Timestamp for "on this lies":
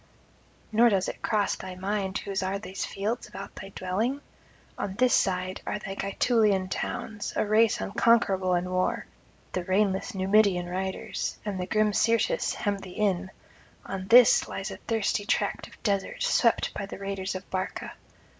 13.85-14.71